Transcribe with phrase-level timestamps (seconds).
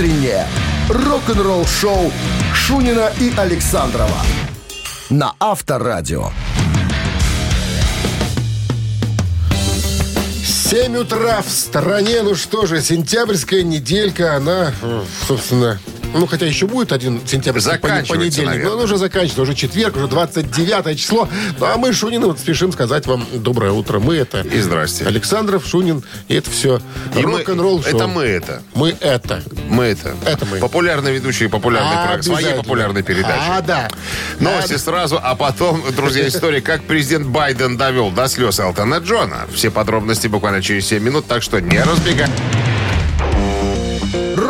[0.00, 0.46] Утреннее
[0.88, 2.10] рок-н-ролл-шоу
[2.54, 4.16] Шунина и Александрова
[5.10, 6.30] на Авторадио.
[10.42, 12.22] 7 утра в стране.
[12.22, 15.78] Ну что же, сентябрьская неделька, она, э, собственно,
[16.12, 18.46] ну, хотя еще будет один Заканчивается, понедельник.
[18.46, 18.70] наверное.
[18.70, 21.28] Но он уже заканчивается, уже четверг, уже 29 число.
[21.58, 23.98] Ну, а мы, Шунин, вот спешим сказать вам доброе утро.
[24.00, 24.40] Мы это...
[24.40, 25.06] И здрасте.
[25.06, 26.80] Александров, Шунин, и это все
[27.16, 27.82] И рок-н-ролл.
[27.84, 28.62] Это мы это.
[28.74, 29.42] Мы это.
[29.68, 30.14] Мы это.
[30.26, 30.58] Это мы.
[30.58, 32.22] Популярные ведущие популярной А.
[32.22, 32.62] Своей обязательно.
[32.62, 33.42] популярной передачи.
[33.48, 33.88] А, да.
[34.38, 39.46] Новости сразу, а потом, друзья, история, как президент Байден довел до слез Элтона Джона.
[39.52, 42.28] Все подробности буквально через 7 минут, так что не разбегай.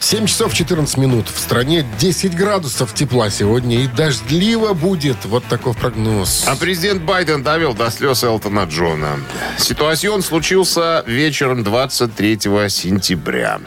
[0.00, 1.28] 7 часов 14 минут.
[1.28, 5.26] В стране 10 градусов тепла сегодня и дождливо будет.
[5.26, 6.44] Вот такой прогноз.
[6.46, 9.20] А президент Байден довел до слез Элтона Джона.
[9.58, 12.38] Ситуацион случился вечером 23
[12.70, 13.60] сентября.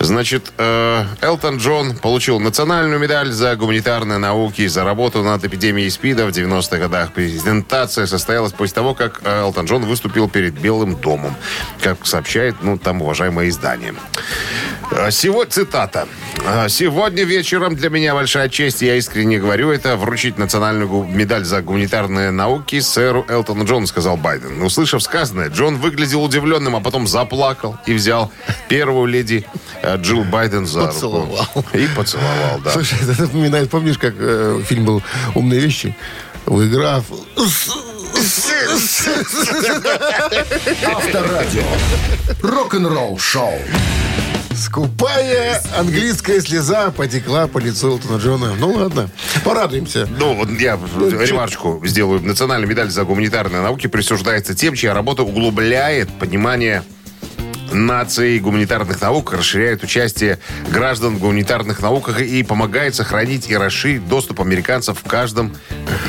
[0.00, 5.88] Значит, э, Элтон Джон получил национальную медаль за гуманитарные науки и за работу над эпидемией
[5.88, 7.12] СПИДа в 90-х годах.
[7.12, 11.36] Презентация состоялась после того, как э, Элтон Джон выступил перед Белым домом.
[11.80, 13.94] Как сообщает, ну, там уважаемое издание.
[14.90, 16.06] Э, Сегодня, цитата.
[16.46, 21.62] «Э, «Сегодня вечером для меня большая честь, я искренне говорю это, вручить национальную медаль за
[21.62, 24.62] гуманитарные науки сэру Элтону Джону», сказал Байден.
[24.62, 28.30] Услышав сказанное, Джон выглядел удивленным, а потом заплакал и взял
[28.68, 29.46] первую леди
[29.82, 31.48] э, Джилл Байден за Поцеловал.
[31.54, 31.64] руку.
[31.76, 32.70] И поцеловал, да.
[32.70, 35.02] Слушай, это напоминает, помнишь, как э, фильм был
[35.34, 35.96] «Умные вещи»?
[36.46, 37.04] Выиграв...
[40.86, 41.62] Авторадио.
[42.42, 43.58] Рок-н-ролл-шоу.
[44.56, 48.54] Скупая английская слеза потекла по лицу Элтона Джона.
[48.58, 49.10] Ну ладно,
[49.44, 50.08] порадуемся.
[50.18, 52.20] Ну, вот я ремарочку сделаю.
[52.20, 56.84] Национальная медаль за гуманитарные науки присуждается тем, чья работа углубляет понимание
[57.74, 60.38] нации гуманитарных наук, расширяет участие
[60.70, 65.54] граждан в гуманитарных науках и помогает сохранить и расширить доступ американцев в каждом,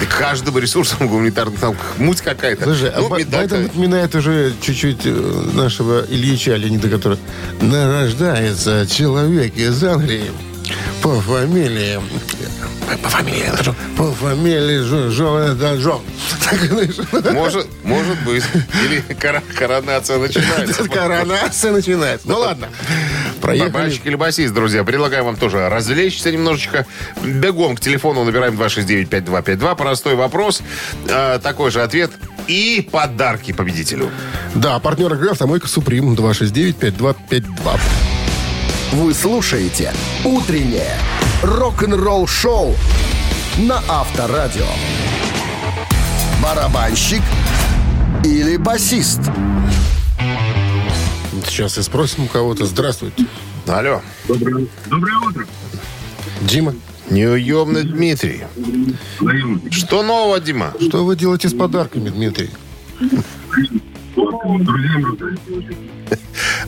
[0.07, 1.77] к каждым ресурсам гуманитарных наук.
[1.97, 2.63] Муть какая-то.
[2.63, 7.17] Слушай, а Ну, Ба- медаль-то- Байден уже чуть-чуть э, нашего Ильича Леонида, который
[7.61, 10.31] нарождается человек из Англии
[11.01, 11.99] по фамилии...
[13.01, 13.51] По фамилии,
[13.97, 16.96] по фамилии Жо- Жо- да, знаешь,
[17.34, 18.44] Может, может быть.
[18.84, 19.01] Или
[19.56, 20.84] коронация начинается.
[20.90, 22.28] Коронация начинается.
[22.28, 22.69] Ну ладно,
[23.41, 23.72] проехали.
[23.72, 24.84] Барабанщик или басист, друзья.
[24.84, 26.85] Предлагаю вам тоже развлечься немножечко.
[27.23, 29.75] Бегом к телефону набираем 269-5252.
[29.75, 30.62] Простой вопрос.
[31.07, 32.12] Э, такой же ответ.
[32.47, 34.12] И подарки победителю.
[34.53, 37.79] Да, партнер игры «Автомойка Суприм» 269-5252.
[38.94, 40.97] Вы слушаете «Утреннее
[41.44, 42.75] рок-н-ролл-шоу»
[43.57, 44.66] на Авторадио.
[46.41, 47.22] Барабанщик
[48.23, 49.19] или басист?
[51.46, 52.66] Сейчас и спросим у кого-то.
[52.66, 53.25] Здравствуйте.
[53.68, 54.01] Алло.
[54.28, 55.46] Доброе, доброе утро.
[56.41, 56.73] Дима,
[57.09, 58.44] Неуемный Дмитрий.
[59.72, 60.73] Что нового, Дима?
[60.88, 62.50] что вы делаете с подарками, Дмитрий?
[64.16, 65.17] Друзьям.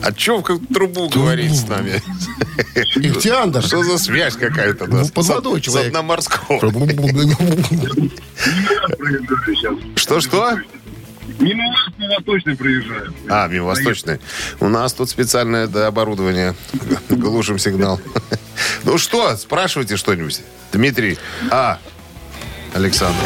[0.02, 2.02] А чё как трубу говорите с нами?
[2.96, 3.62] Ихтиандр.
[3.62, 4.86] Что за связь какая-то?
[4.86, 5.02] да?
[5.02, 5.92] Ну, молодой С- человек.
[5.92, 5.96] С
[9.46, 9.74] сейчас.
[9.96, 10.58] Что-что?
[11.40, 11.62] Мимо
[11.98, 13.14] Восточный проезжаю.
[13.28, 14.18] А, мимо Восточной.
[14.60, 16.54] У нас тут специальное да, оборудование.
[17.08, 18.00] Глушим сигнал.
[18.84, 20.40] Ну что, спрашивайте что-нибудь.
[20.72, 21.18] Дмитрий.
[21.50, 21.78] А.
[22.74, 23.22] Александр.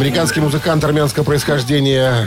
[0.00, 2.26] Американский музыкант армянского происхождения,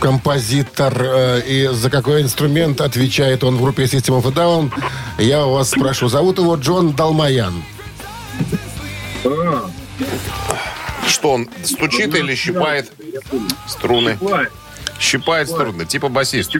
[0.00, 0.92] композитор.
[1.00, 4.70] э, и за какой инструмент отвечает он в группе System of a Down?
[5.16, 6.10] Я у вас спрашиваю.
[6.10, 7.54] Зовут его Джон Далмаян.
[11.08, 12.92] Что он, стучит или щипает
[13.66, 14.18] струны?
[14.98, 16.54] Щипает струны, типа басист.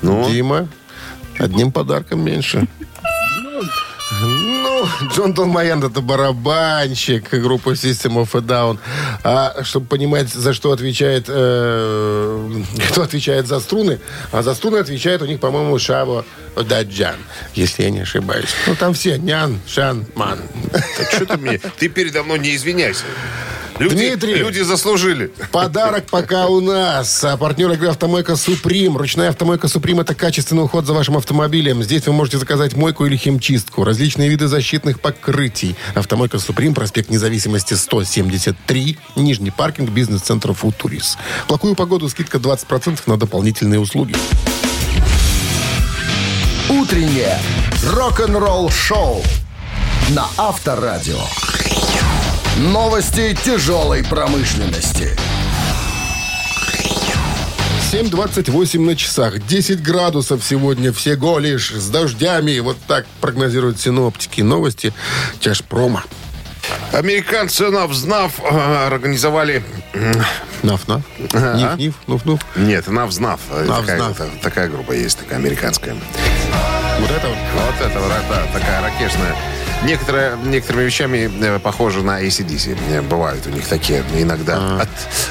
[0.00, 0.66] Ну, Дима,
[1.38, 2.66] одним подарком меньше.
[4.20, 8.78] Ну, Джон Далмаян это барабанщик группы System of a Down.
[9.22, 14.00] А чтобы понимать, за что отвечает, э, кто отвечает за струны,
[14.32, 16.24] а за струны отвечает у них, по-моему, Шаво
[16.56, 17.16] Даджан,
[17.54, 18.50] если я не ошибаюсь.
[18.66, 20.38] Ну, там все, Нян, Шан, Ман.
[21.12, 21.58] что ты мне?
[21.58, 23.04] Ты передо мной не извиняйся.
[23.78, 24.34] Люди, Дмитрий.
[24.34, 25.32] люди заслужили.
[25.50, 27.24] Подарок пока у нас.
[27.24, 28.96] А партнер игры «Автомойка Суприм».
[28.96, 31.82] Ручная «Автомойка Суприм»— это качественный уход за вашим автомобилем.
[31.82, 33.82] Здесь вы можете заказать мойку или химчистку.
[33.82, 35.74] Различные виды защитных покрытий.
[35.94, 41.18] «Автомойка Суприм», проспект Независимости, 173, Нижний паркинг, бизнес-центр «Футурис».
[41.48, 44.14] Плохую погоду скидка 20% на дополнительные услуги.
[46.68, 47.38] Утреннее
[47.92, 49.22] рок-н-ролл-шоу
[50.10, 51.18] на Авторадио.
[52.58, 55.16] Новости тяжелой промышленности.
[57.92, 59.44] 7.28 на часах.
[59.46, 62.58] 10 градусов сегодня всего лишь с дождями.
[62.60, 64.40] Вот так прогнозируют синоптики.
[64.40, 64.92] Новости
[65.40, 66.04] Тяжпрома.
[66.92, 69.62] Американцы Навзнав э, организовали...
[70.62, 71.02] Наф-наф.
[71.32, 71.54] Ага.
[71.56, 71.94] Ниф-ниф.
[72.06, 72.40] Нуф-нуф.
[72.56, 73.40] Нет, Навзнав.
[73.50, 73.66] Такая,
[73.98, 74.16] Навзнав.
[74.16, 75.94] та- такая группа есть, такая американская.
[77.00, 77.36] Вот это вот.
[77.54, 79.36] Вот это вот, да, такая ракешная.
[79.84, 82.76] Некоторые, некоторыми вещами э, похожи на ACDC.
[82.90, 84.88] Э, Бывают у них такие иногда, от,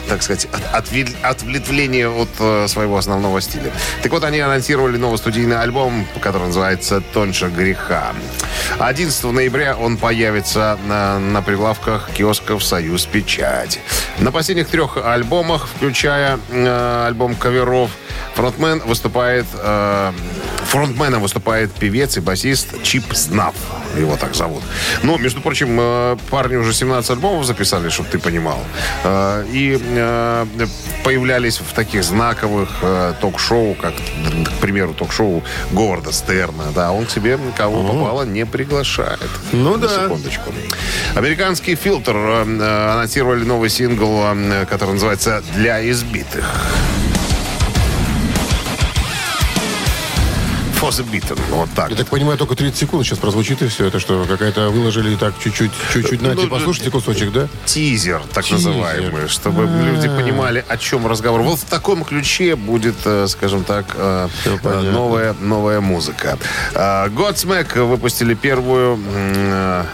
[0.08, 3.72] так сказать, от, отве- ответвления от э, своего основного стиля.
[4.04, 8.14] Так вот, они анонсировали новый студийный альбом, который называется «Тоньше греха».
[8.80, 13.80] 11 ноября он появится на, на прилавках киосков «Союз Печать».
[14.20, 17.90] На последних трех альбомах, включая э, альбом каверов,
[18.36, 19.46] фронтмен выступает...
[19.56, 20.12] э,
[20.68, 23.56] фронтменом выступает певец и басист Чип Знав.
[23.98, 24.64] Его так зовут.
[25.04, 28.60] Ну, между прочим, э, парни уже 17 альбомов записали, чтобы ты понимал.
[29.04, 30.46] Э, И э,
[31.04, 32.70] появлялись в таких знаковых
[33.22, 36.64] ток-шоу, как, к примеру, ток-шоу Говарда Стерна.
[36.76, 39.20] Да, он к себе кого попало не приглашает.
[39.52, 40.04] Ну На да.
[40.04, 40.54] секундочку.
[41.16, 44.24] Американский фильтр анонсировали новый сингл,
[44.70, 46.46] который называется «Для избитых».
[50.84, 51.40] For the beaten.
[51.50, 51.92] Вот так.
[51.92, 53.86] Я так понимаю, только 30 секунд сейчас прозвучит и все.
[53.88, 57.48] Это что, какая-то выложили так чуть-чуть, чуть-чуть, нате, Ну, послушайте кусочек, да?
[57.64, 58.72] тизер, так Тизер.
[58.72, 61.40] называемый, чтобы люди понимали, о чем разговор.
[61.42, 66.38] Вот в таком ключе будет, э, скажем так, э, э, новая, новая музыка.
[66.74, 69.00] Godsmack выпустили первую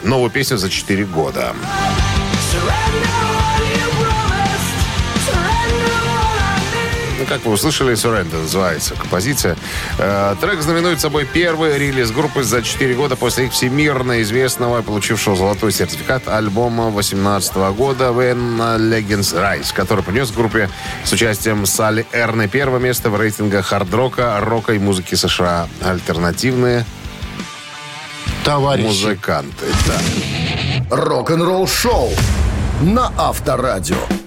[0.04, 1.54] новую песню за 4 года.
[1.54, 3.39] Ну,
[7.30, 9.56] как вы услышали, Surrender называется композиция.
[10.00, 15.36] Э, трек знаменует собой первый релиз группы за 4 года после их всемирно известного, получившего
[15.36, 20.70] золотой сертификат альбома 2018 года When Legends Rise, который принес группе
[21.04, 25.68] с участием Салли Эрны первое место в рейтингах хард-рока, рока и музыки США.
[25.82, 26.84] Альтернативные
[28.44, 28.88] Товарищи.
[28.88, 29.66] музыканты.
[29.86, 30.96] Да.
[30.96, 32.10] Рок-н-ролл шоу
[32.82, 34.19] на Авторадио.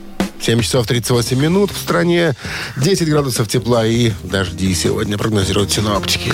[0.42, 2.34] 7 часов 38 минут в стране.
[2.76, 6.32] 10 градусов тепла и дожди сегодня прогнозируют синоптики.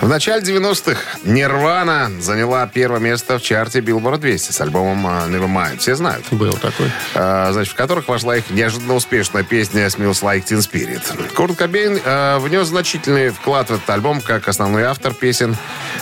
[0.00, 5.78] В начале 90-х Нирвана заняла первое место в чарте Billboard 200 с альбомом э, Nevermind.
[5.78, 6.24] Все знают.
[6.30, 6.90] Был такой.
[7.14, 11.34] Э, значит, в которых вошла их неожиданно успешная песня «Smells Like Teen Spirit».
[11.34, 15.56] Курт Кобейн э, внес значительный вклад в этот альбом как основной автор песен.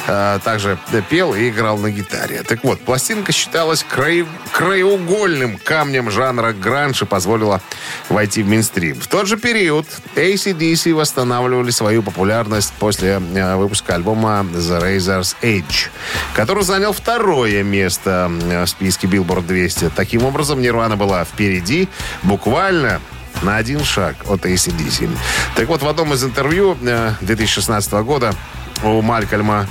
[0.07, 0.79] Э, также
[1.09, 2.43] пел и играл на гитаре.
[2.43, 7.61] Так вот, пластинка считалась крае- краеугольным камнем жанра гранж и позволила
[8.09, 9.01] войти в мейнстрим.
[9.01, 9.87] В тот же период
[10.17, 15.91] ACDC восстанавливали свою популярность после э, выпуска альбома The Razor's Edge,
[16.35, 19.91] который занял второе место э, в списке Billboard 200.
[19.95, 21.89] Таким образом, Нирвана была впереди
[22.25, 23.01] буквально
[23.43, 25.09] на один шаг от ACDC.
[25.55, 28.35] Так вот, в одном из интервью э, 2016 года
[28.83, 29.69] у Малькольма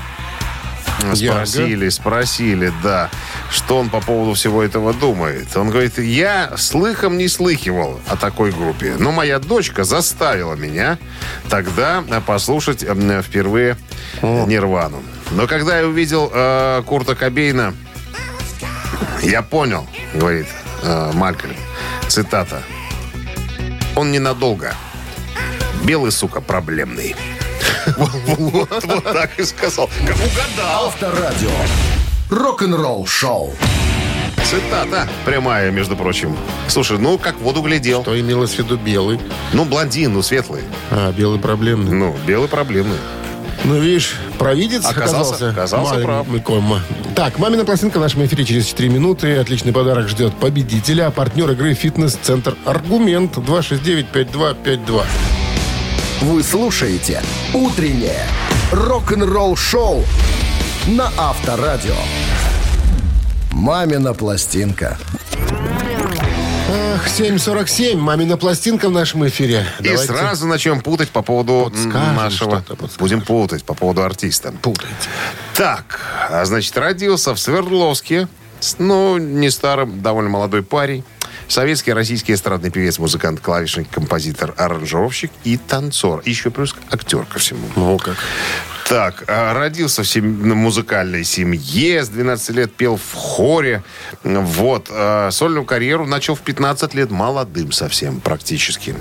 [1.14, 3.10] Спросили, спросили, да,
[3.50, 5.56] что он по поводу всего этого думает.
[5.56, 10.98] Он говорит, я слыхом не слыхивал о такой группе, но моя дочка заставила меня
[11.50, 13.78] тогда э, послушать э, впервые
[14.22, 15.02] Нирвану.
[15.32, 17.74] Но когда я увидел э, Курта Кобейна,
[19.22, 20.48] я понял, говорит
[20.84, 21.56] э, Малькольм,
[22.08, 22.62] цитата,
[23.96, 24.74] он ненадолго.
[25.84, 27.16] Белый, сука, проблемный.
[27.98, 28.70] Вот
[29.04, 29.90] так и сказал.
[30.06, 30.88] Как угадал.
[30.88, 31.50] Авторадио.
[32.30, 33.54] Рок-н-ролл шоу.
[34.46, 36.36] Цитата прямая, между прочим.
[36.68, 38.04] Слушай, ну, как в воду глядел.
[38.04, 39.20] То имелось в виду белый.
[39.54, 40.62] Ну, блондин, ну, светлый.
[40.90, 41.92] А, белый проблемный.
[41.92, 42.98] Ну, белый проблемный.
[43.66, 45.50] Ну, видишь, провидец Оказался- оказался.
[45.50, 46.44] оказался Маленький прав.
[46.44, 46.82] Кома.
[47.16, 49.36] Так, «Мамина пластинка» в нашем эфире через 4 минуты.
[49.38, 51.10] Отличный подарок ждет победителя.
[51.12, 55.04] Партнер игры «Фитнес-центр Аргумент» 269-5252.
[56.22, 57.22] Вы слушаете
[57.54, 58.24] «Утреннее
[58.72, 60.04] рок-н-ролл шоу»
[60.88, 61.96] на Авторадио.
[63.52, 64.98] «Мамина пластинка».
[66.72, 67.96] Ах, 7.47.
[67.98, 69.66] «Мамина пластинка» в нашем эфире.
[69.80, 72.64] И Давайте сразу начнем путать по поводу Подскажем нашего...
[73.00, 74.52] Будем путать по поводу артиста.
[74.62, 74.94] путайте.
[75.56, 76.00] Так,
[76.30, 78.28] а, значит, родился в Свердловске.
[78.60, 81.04] С- Ну, не старым, довольно молодой парень.
[81.50, 86.22] Советский, российский эстрадный певец, музыкант, клавишник, композитор, аранжировщик и танцор.
[86.24, 87.68] Еще плюс актер ко всему.
[87.76, 88.18] Ну, как.
[88.88, 93.82] Так, а, родился в сем- музыкальной семье, с 12 лет пел в хоре.
[94.24, 98.96] Вот, а, сольную карьеру начал в 15 лет, молодым совсем практически.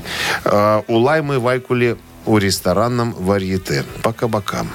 [0.46, 4.70] А, У Лаймы Вайкули у ресторанном варьете по кабакам.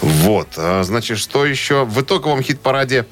[0.00, 0.48] Вот.
[0.54, 1.84] Значит, что еще?
[1.84, 3.06] В итоговом хит-параде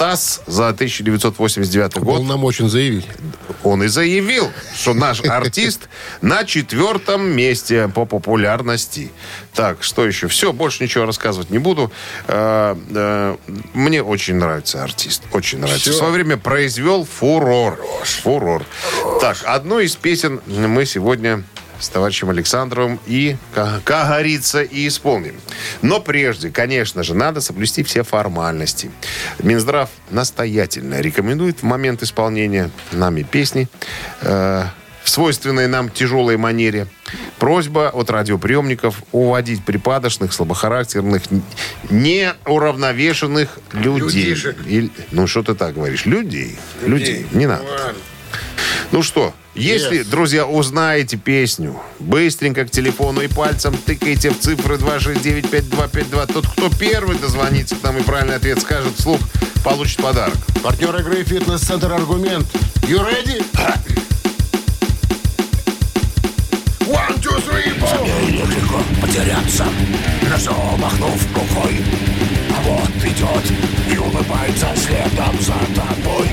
[0.00, 3.06] ТАСС за 1989 год Полномочен заявить.
[3.62, 5.90] он и заявил, что наш артист
[6.22, 9.10] на четвертом месте по популярности.
[9.52, 10.26] Так, что еще?
[10.28, 11.92] Все, больше ничего рассказывать не буду.
[12.28, 13.36] Э, э,
[13.74, 15.22] Мне очень нравится артист.
[15.32, 15.90] Очень нравится.
[15.90, 17.78] В свое время произвел фурор.
[18.22, 18.64] Фурор.
[19.20, 21.44] Так, одну из песен мы сегодня
[21.80, 25.34] с товарищем Александровым и, как, как говорится, и исполним.
[25.82, 28.90] Но прежде, конечно же, надо соблюсти все формальности.
[29.42, 33.68] Минздрав настоятельно рекомендует в момент исполнения нами песни
[34.20, 34.64] э,
[35.02, 36.86] в свойственной нам тяжелой манере
[37.38, 41.22] просьба от радиоприемников уводить припадочных, слабохарактерных,
[41.88, 44.36] неуравновешенных людей.
[44.66, 46.04] Или- ну, что ты так говоришь?
[46.06, 46.58] Людей.
[46.84, 47.26] Людей.
[47.32, 47.64] Не надо.
[48.92, 50.04] Ну что, если, Yes.
[50.10, 56.26] друзья, узнаете песню, быстренько к телефону и пальцем тыкайте в цифры 269-5252.
[56.32, 59.20] Тот, кто первый дозвонится к нам и правильный ответ скажет вслух,
[59.64, 60.36] получит подарок.
[60.62, 62.46] Партнер игры «Фитнес-центр Аргумент».
[62.82, 63.44] You ready?
[66.86, 68.06] One, two, three, four.
[68.48, 69.64] легко потеряться,
[70.22, 71.84] на махнув рукой.
[72.50, 73.52] А вот идет
[73.92, 76.28] и улыбается следом за тобой.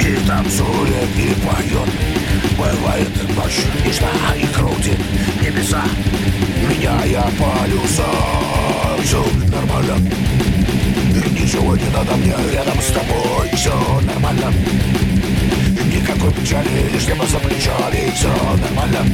[0.00, 2.23] И танцует, и поет.
[2.56, 4.98] Бывает ночь нежна и крутит
[5.42, 5.82] небеса,
[6.68, 8.06] меняя полюса.
[9.02, 9.96] Все нормально.
[11.10, 13.48] И ничего не надо мне рядом с тобой.
[13.54, 14.52] Все нормально.
[15.92, 18.12] Никакой печали, лишь небо за плечами.
[18.14, 19.04] Все нормально.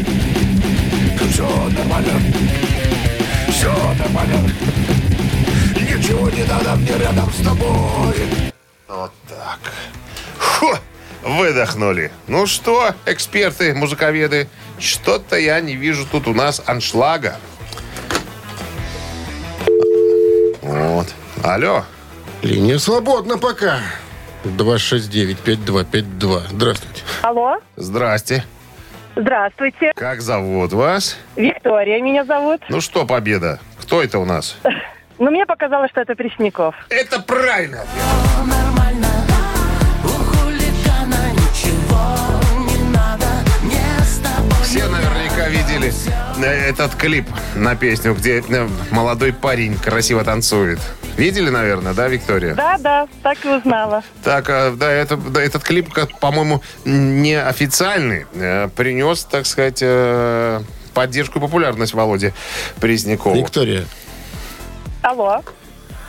[1.31, 2.21] Все нормально.
[3.49, 4.51] Все нормально.
[5.77, 8.15] Ничего не надо мне рядом с тобой.
[8.89, 9.73] Вот так.
[11.23, 12.11] Выдохнули.
[12.27, 14.49] Ну что, эксперты, музыковеды,
[14.79, 17.37] что-то я не вижу тут у нас аншлага.
[20.63, 21.07] Вот.
[21.45, 21.85] Алло.
[22.43, 23.81] Линия свободна пока.
[24.45, 26.43] 269-5252.
[26.51, 27.03] Здравствуйте.
[27.23, 28.45] Алло, Здрасте.
[29.15, 29.93] здравствуйте.
[29.95, 31.19] Как зовут вас?
[31.37, 32.63] Виктория меня зовут.
[32.71, 33.61] Ну что, победа?
[33.83, 34.57] Кто это у нас?
[35.19, 36.75] Но мне показалось, что это Пресняков.
[36.89, 37.85] Это правильно.
[44.71, 45.93] Все наверняка видели
[46.39, 50.79] э, этот клип на песню, где э, молодой парень красиво танцует.
[51.17, 52.55] Видели, наверное, да, Виктория?
[52.55, 54.05] Да, да, так и узнала.
[54.23, 60.61] Так, а, да, это, да, этот клип, как, по-моему, неофициальный, э, принес, так сказать, э,
[60.95, 62.33] поддержку и популярность Володе
[62.81, 63.35] Признякову.
[63.35, 63.87] Виктория.
[65.03, 65.43] Алло,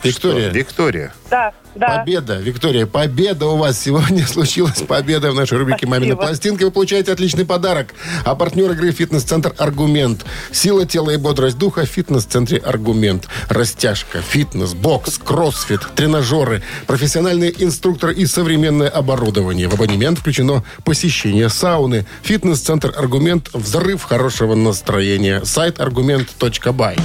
[0.02, 0.50] Виктория.
[0.50, 1.14] Виктория.
[1.30, 1.98] да, да.
[1.98, 4.82] Победа, Виктория, победа у вас сегодня случилась.
[4.82, 6.64] Победа в нашей рубрике «Мамина пластинка».
[6.64, 7.94] Вы получаете отличный подарок.
[8.24, 10.24] А партнер игры «Фитнес-центр Аргумент».
[10.50, 13.28] Сила тела и бодрость духа в «Фитнес-центре Аргумент».
[13.48, 19.68] Растяжка, фитнес, бокс, кроссфит, тренажеры, профессиональные инструкторы и современное оборудование.
[19.68, 22.06] В абонемент включено посещение сауны.
[22.22, 25.42] «Фитнес-центр Аргумент»– взрыв хорошего настроения.
[25.44, 26.96] Сайт аргумент.бай.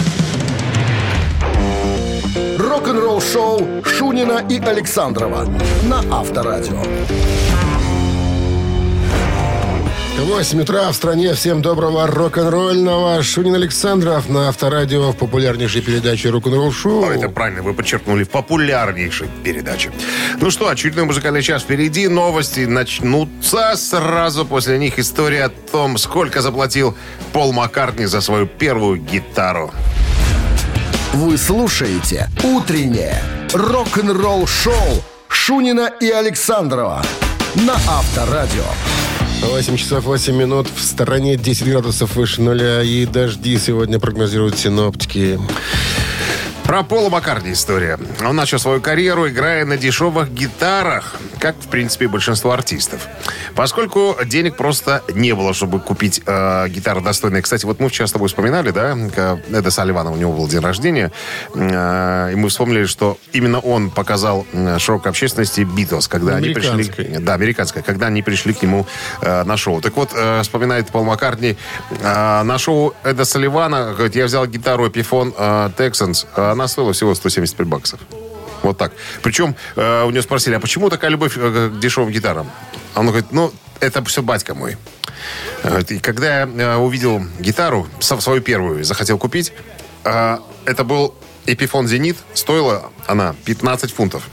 [2.78, 5.48] Рок-н-ролл шоу Шунина и Александрова
[5.86, 6.80] на Авторадио.
[10.20, 11.34] 8 утра в стране.
[11.34, 13.24] Всем доброго рок-н-ролльного.
[13.24, 17.06] Шунин Александров на Авторадио в популярнейшей передаче «Рок-н-ролл шоу».
[17.06, 19.92] О, это правильно, вы подчеркнули, в популярнейшей передаче.
[20.40, 22.08] Ну что, очередной музыкальный час впереди.
[22.08, 25.00] Новости начнутся сразу после них.
[25.00, 26.96] История о том, сколько заплатил
[27.34, 29.72] Пол Маккартни за свою первую гитару.
[31.14, 33.22] Вы слушаете «Утреннее
[33.54, 34.74] рок-н-ролл-шоу»
[35.30, 37.02] Шунина и Александрова
[37.66, 38.66] на Авторадио.
[39.44, 40.68] 8 часов 8 минут.
[40.68, 42.84] В стороне 10 градусов выше нуля.
[42.84, 45.40] И дожди сегодня прогнозируют синоптики.
[46.68, 47.98] Про Пола Маккартни история.
[48.20, 53.08] Он начал свою карьеру, играя на дешевых гитарах, как, в принципе, большинство артистов.
[53.56, 57.42] Поскольку денег просто не было, чтобы купить э, гитары достойные.
[57.42, 58.98] Кстати, вот мы вчера с тобой вспоминали, да,
[59.50, 61.14] Эда Салливана, у него был день рождения,
[61.56, 64.46] э, и мы вспомнили, что именно он показал
[64.78, 67.18] широкой общественности Битлз, когда они пришли...
[67.20, 68.86] Да, американская, когда они пришли к нему
[69.22, 69.80] э, на шоу.
[69.80, 71.56] Так вот, э, вспоминает Пол Маккартни,
[72.02, 76.94] э, на шоу Эда Салливана, говорит, я взял гитару Epiphone э, Texans, э, она стоила
[76.94, 78.00] всего 175 баксов.
[78.64, 78.92] Вот так.
[79.22, 82.50] Причем э, у него спросили, а почему такая любовь э, к дешевым гитарам?
[82.94, 84.78] А Он говорит, ну, это все батька мой.
[85.64, 89.54] Э, И когда я э, увидел гитару, свою первую, захотел купить,
[90.04, 91.14] э, это был
[91.46, 94.24] Epiphone Зенит, стоила она 15 фунтов.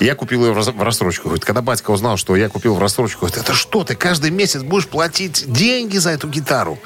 [0.00, 1.28] Я купил ее в рассрочку.
[1.28, 4.62] Говорит, когда батька узнал, что я купил в рассрочку, говорит, это что, ты каждый месяц
[4.62, 6.78] будешь платить деньги за эту гитару?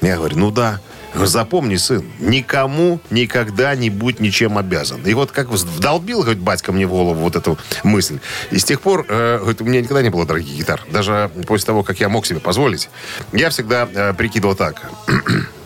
[0.00, 0.80] Я говорю, ну да.
[1.14, 5.02] Запомни, сын, никому никогда не будь ничем обязан.
[5.04, 8.18] И вот как вдолбил, говорит, батька мне в голову вот эту мысль.
[8.50, 10.82] И с тех пор, э, говорит, у меня никогда не было дорогих гитар.
[10.90, 12.88] Даже после того, как я мог себе позволить,
[13.32, 14.90] я всегда э, прикидывал так.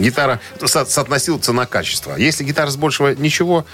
[0.00, 2.16] Гитара со- соотносил цена-качество.
[2.16, 3.64] Если гитара с большего ничего,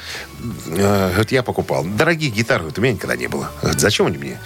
[0.69, 1.85] э, говорит, я покупал.
[1.85, 3.51] Дорогих гитар говорит, у меня никогда не было.
[3.63, 4.39] Говорит, зачем они мне?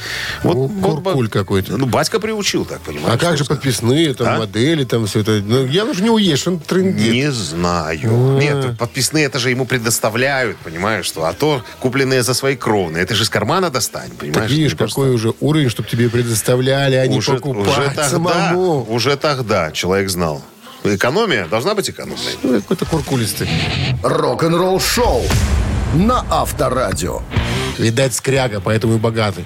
[0.43, 1.77] Вот, Ну, вот куркуль какой-то.
[1.77, 3.15] Ну, батька приучил так, понимаешь?
[3.15, 4.39] А как же подписные, там, А?
[4.39, 5.43] модели, там, все это?
[5.45, 7.13] Ну, я же не уешен, трындец.
[7.13, 8.39] Не знаю.
[8.39, 11.25] Нет, подписные это же ему предоставляют, понимаешь, что.
[11.25, 13.03] А то купленные за свои кровные.
[13.03, 14.43] Это же из кармана достань, понимаешь?
[14.49, 17.83] Так видишь, Не просто- какой уже уровень, чтобы тебе предоставляли, а не уже, покупать уже
[17.87, 18.87] тогда, самому.
[18.89, 20.43] уже тогда человек знал.
[20.85, 22.37] Экономия должна быть экономной.
[22.43, 23.49] Ну, какой-то куркулистый.
[24.03, 25.23] Рок-н-ролл шоу
[25.95, 27.23] на Авторадио.
[27.79, 29.45] Видать, скряга, поэтому и богатый.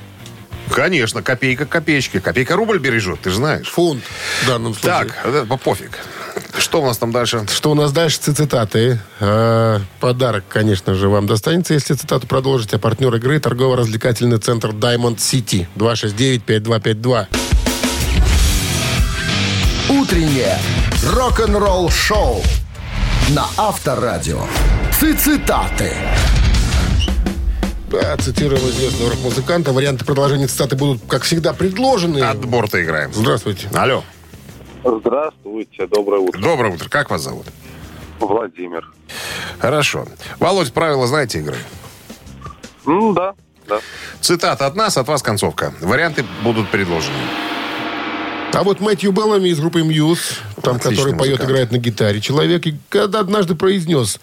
[0.73, 2.21] Конечно, копейка к копеечке.
[2.21, 3.69] Копейка рубль бережет, ты же знаешь.
[3.69, 4.03] Фунт
[4.43, 4.91] в данном случае.
[4.91, 5.99] Так, это по- пофиг.
[6.59, 7.45] Что у нас там дальше?
[7.53, 8.99] Что у нас дальше цитаты?
[9.21, 12.77] А, подарок, конечно же, вам достанется, если цитату продолжите.
[12.77, 15.67] А партнер игры торгово-развлекательный центр Diamond City.
[15.77, 17.27] 269-5252.
[19.91, 20.59] Утреннее
[21.13, 22.41] рок-н-ролл шоу
[23.31, 24.41] на Авторадио.
[24.99, 25.93] Цитаты.
[27.91, 29.73] Да, цитируем известного рок-музыканта.
[29.73, 32.19] Варианты продолжения цитаты будут, как всегда, предложены.
[32.21, 33.13] Отбор-то играем.
[33.13, 33.69] Здравствуйте.
[33.75, 34.03] Алло.
[34.83, 36.41] Здравствуйте, доброе утро.
[36.41, 36.89] Доброе утро.
[36.89, 37.47] Как вас зовут?
[38.21, 38.91] Владимир.
[39.59, 40.07] Хорошо.
[40.41, 41.59] Володь, правила знаете игры?
[42.87, 43.35] Ну, да,
[43.69, 43.81] да.
[44.23, 45.75] Цитата от нас, от вас концовка.
[45.81, 47.17] Варианты будут предложены.
[48.55, 51.51] А вот Мэтью Беллами из группы Мьюз, там, Отличный который поет, музыкант.
[51.51, 54.21] играет на гитаре, человек, и когда однажды произнес,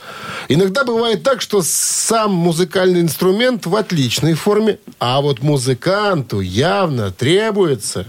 [0.47, 8.07] иногда бывает так, что сам музыкальный инструмент в отличной форме, а вот музыканту явно требуется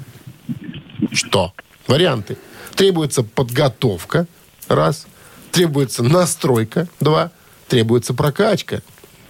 [1.12, 1.52] что?
[1.86, 2.38] Варианты.
[2.74, 4.26] Требуется подготовка,
[4.68, 5.06] раз.
[5.50, 7.30] Требуется настройка, два.
[7.68, 8.80] Требуется прокачка,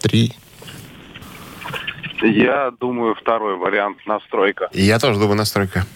[0.01, 0.35] три.
[2.23, 4.69] Я думаю, второй вариант настройка.
[4.73, 5.87] Я тоже думаю, настройка.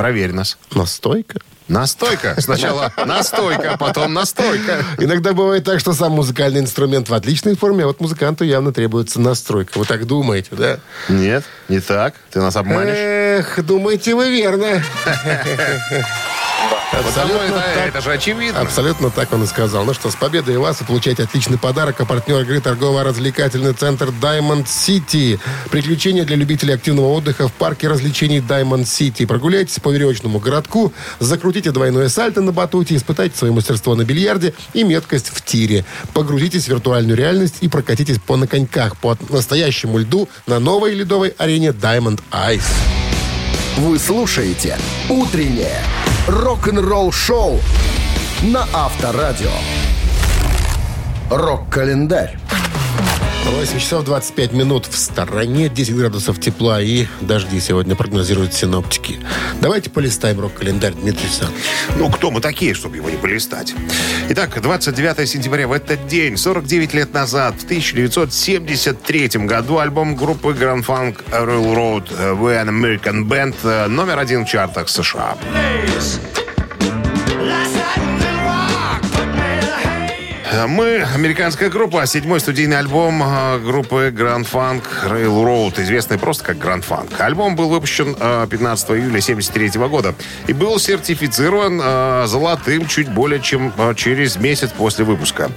[0.00, 0.56] Проверь нас.
[0.74, 1.40] Настойка?
[1.68, 2.34] Настойка.
[2.38, 4.82] Сначала настойка, а потом настройка.
[4.96, 9.20] Иногда бывает так, что сам музыкальный инструмент в отличной форме, а вот музыканту явно требуется
[9.20, 9.76] настройка.
[9.78, 10.78] Вы так думаете, да?
[11.10, 12.14] Нет, не так.
[12.30, 12.96] Ты нас обманешь.
[12.96, 14.82] Эх, думаете вы верно.
[16.92, 18.60] Потому это, это же очевидно.
[18.60, 19.84] Абсолютно так он и сказал.
[19.84, 22.00] Ну что, с победой вас вы получаете отличный подарок.
[22.00, 25.38] А партнер игры торгово-развлекательный центр Diamond City.
[25.70, 29.26] Приключения для любителей активного отдыха в парке развлечений Diamond City.
[29.26, 34.82] Прогуляйтесь по веревочному городку, закрутите двойное сальто на батуте, испытайте свое мастерство на бильярде и
[34.82, 35.84] меткость в тире.
[36.12, 41.34] Погрузитесь в виртуальную реальность и прокатитесь по на коньках по настоящему льду на новой ледовой
[41.38, 42.62] арене Diamond Ice.
[43.76, 44.76] Вы слушаете
[45.08, 45.82] «Утреннее
[46.30, 47.60] рок-н-ролл шоу»
[48.42, 49.50] на Авторадио.
[51.28, 52.38] Рок-календарь.
[53.44, 59.18] 8 часов 25 минут в стороне, 10 градусов тепла и дожди сегодня прогнозируют синоптики.
[59.60, 61.64] Давайте полистаем рок-календарь, Дмитрий Александрович.
[61.96, 63.74] Ну, кто мы такие, чтобы его не полистать?
[64.28, 70.84] Итак, 29 сентября в этот день, 49 лет назад, в 1973 году, альбом группы Grand
[70.84, 75.36] Funk Railroad э, We an American Band э, номер один в чартах США.
[75.54, 76.49] Э,
[80.66, 86.84] Мы, американская группа, седьмой студийный альбом э, группы Grand Funk Railroad, известный просто как Grand
[86.84, 87.20] Funk.
[87.20, 90.14] Альбом был выпущен э, 15 июля 1973 года
[90.48, 95.52] и был сертифицирован э, золотым чуть более чем через месяц после выпуска.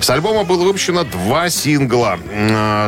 [0.00, 2.18] С альбома было выпущено два сингла.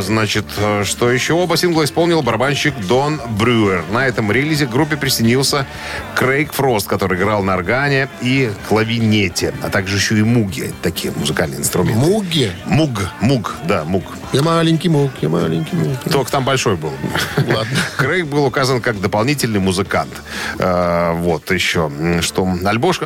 [0.00, 0.44] Значит,
[0.84, 1.32] что еще?
[1.32, 3.84] Оба сингла исполнил барабанщик Дон Брюер.
[3.90, 5.66] На этом релизе группе присоединился
[6.14, 11.47] Крейг Фрост, который играл на органе и клавинете, а также еще и муги, такие музыкальные
[11.56, 11.98] инструменты.
[11.98, 12.52] Муги.
[12.66, 14.04] Муг, муг, да, муг.
[14.32, 15.96] Я маленький муг, я маленький муг.
[16.12, 16.92] Только там большой был.
[17.38, 17.78] Ладно.
[17.96, 20.12] Крейг был указан как дополнительный музыкант.
[20.58, 22.46] Э, вот еще, что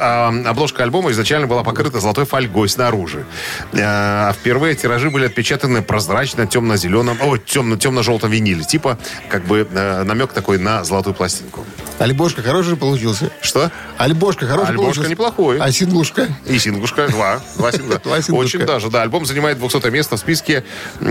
[0.01, 3.25] а, обложка альбома изначально была покрыта золотой фольгой снаружи.
[3.73, 8.65] Э, А впервые тиражи были отпечатаны прозрачно темно-зеленом, о, темно, темно-желтом виниле.
[8.65, 11.65] Типа, как бы э, намек такой на золотую пластинку.
[11.99, 13.31] Альбошка хороший получился.
[13.41, 13.71] Что?
[13.97, 15.11] Альбошка хороший Альбошка получился.
[15.11, 15.59] неплохой.
[15.61, 16.27] А синглушка?
[16.47, 17.41] И синглушка, два.
[17.57, 18.01] Два сингла.
[18.37, 19.03] Очень даже, да.
[19.03, 20.65] Альбом занимает 200 место в списке,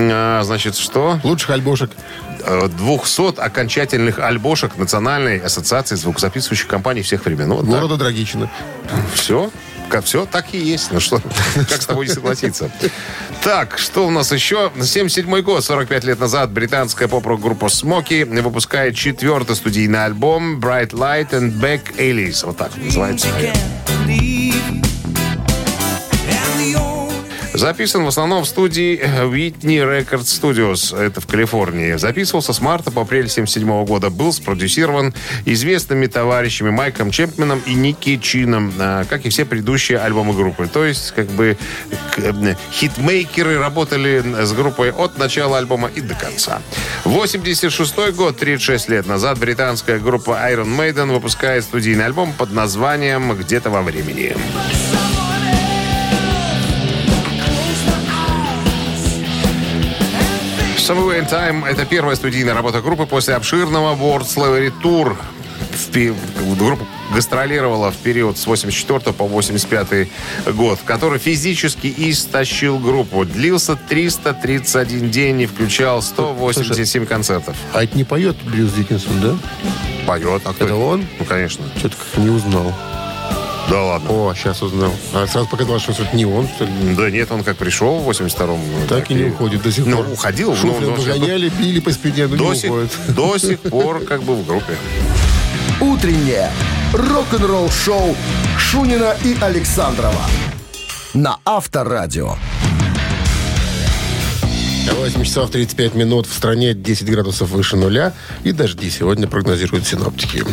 [0.10, 1.20] э, значит, что?
[1.24, 1.92] Лучших альбошек.
[2.44, 7.50] Э, 200 окончательных альбошек Национальной ассоциации звукозаписывающих компаний всех времен.
[7.50, 7.74] Ну, вот так.
[7.74, 8.50] Города Драгичина.
[9.14, 9.52] Все.
[9.92, 10.90] Как все, так и есть.
[10.92, 11.22] Ну что,
[11.56, 12.72] как с тобой не согласиться?
[13.44, 14.72] Так, что у нас еще?
[14.82, 21.60] 77 год, 45 лет назад, британская поп-рок-группа Смоки выпускает четвертый студийный альбом Bright Light and
[21.60, 22.46] Back Alice.
[22.46, 23.28] Вот так называется.
[27.62, 31.00] Записан в основном в студии Whitney Records Studios.
[31.00, 31.96] Это в Калифорнии.
[31.96, 34.10] Записывался с марта по апрель 77 года.
[34.10, 35.14] Был спродюсирован
[35.46, 40.68] известными товарищами Майком Чемпменом и Ники Чином, а, как и все предыдущие альбомы группы.
[40.74, 41.56] То есть, как бы,
[42.18, 46.64] э, хитмейкеры работали с группой от начала альбома и до конца.
[47.04, 53.70] 86 год, 36 лет назад, британская группа Iron Maiden выпускает студийный альбом под названием «Где-то
[53.70, 54.36] во времени».
[60.92, 65.16] Somewhere in Time– это первая студийная работа группы после обширного World Slavery Tour.
[65.72, 70.10] В Группа гастролировала в период с 84 по 85
[70.54, 73.24] год, который физически истощил группу.
[73.24, 77.56] Длился 331 день и включал 187 концертов.
[77.72, 79.38] А это не поет Брюс Диккенсон, да?
[80.06, 80.42] Поет.
[80.44, 81.06] А кто Это он?
[81.20, 81.64] Ну, конечно.
[81.78, 82.74] Что-то как не узнал.
[83.72, 84.10] Да ладно.
[84.12, 84.94] О, сейчас узнал.
[85.14, 86.72] А сразу показалось, что это не он, что ли.
[86.98, 88.88] Да нет, он как пришел в 82-м.
[88.90, 90.10] Так и не уходит до сих Ну, пор.
[90.12, 90.50] уходил.
[90.50, 92.92] но- Шуфлин но- выгоняли, били по спине, но до, не сих, уходит.
[93.08, 94.76] до сих пор как бы в группе.
[95.80, 96.52] Утреннее
[96.94, 98.14] рок-н-ролл-шоу
[98.58, 100.22] Шунина и Александрова
[101.14, 102.36] на Авторадио.
[105.00, 106.28] 8 часов 35 минут.
[106.28, 108.12] В стране 10 градусов выше нуля.
[108.44, 110.44] И дожди сегодня прогнозируют синоптики.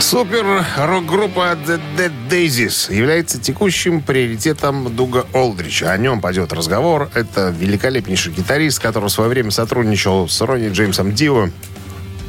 [0.00, 5.90] Супер-рок-группа The Dead Daisies является текущим приоритетом Дуга Олдрича.
[5.90, 7.08] О нем пойдет разговор.
[7.14, 11.48] Это великолепнейший гитарист, который в свое время сотрудничал с Ронни Джеймсом Дио,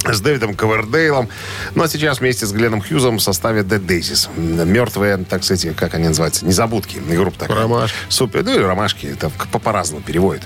[0.06, 1.28] с Дэвидом Ковердейлом.
[1.76, 4.30] Ну, а сейчас вместе с Гленном Хьюзом в составе Dead Daisies.
[4.66, 7.00] Мертвые, так сказать, как они называются, незабудки.
[7.00, 7.58] Группа такая.
[7.58, 7.98] Ромашки.
[8.10, 8.44] Супер.
[8.44, 9.08] Ну и ромашки.
[9.08, 10.44] Это по- по-разному переводят.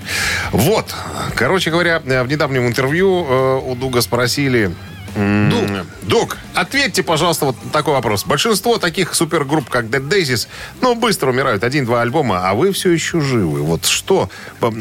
[0.52, 0.94] Вот.
[1.36, 4.72] Короче говоря, в недавнем интервью э, у Дуга спросили...
[5.16, 5.86] Дуг.
[6.04, 8.26] Дуг, ответьте, пожалуйста, вот такой вопрос.
[8.26, 10.48] Большинство таких супергрупп, как Dead Daisies,
[10.82, 11.64] ну, быстро умирают.
[11.64, 13.62] Один-два альбома, а вы все еще живы.
[13.62, 14.30] Вот что,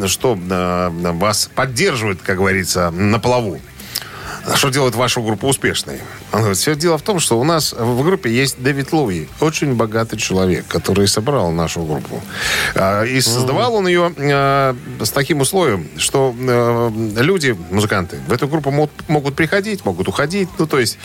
[0.07, 3.61] что э, вас поддерживает, как говорится, на плаву?
[4.55, 6.01] Что делает вашу группу успешной?
[6.33, 9.75] Он говорит, все дело в том, что у нас в группе есть Дэвид Луи, очень
[9.75, 12.23] богатый человек, который собрал нашу группу.
[12.75, 16.91] А, И создавал он ее а, с таким условием, что э,
[17.21, 20.49] люди, музыканты, в эту группу могут, приходить, могут уходить.
[20.59, 20.99] Ну, то есть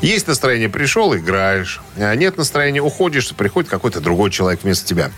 [0.00, 1.80] есть настроение, пришел, играешь.
[1.96, 5.10] А Нет настроения, уходишь, приходит какой-то другой человек вместо тебя.